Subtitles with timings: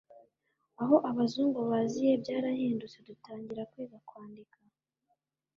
[0.81, 4.57] aho abazungu baziye byarahindutse dutangira kwiga kwandika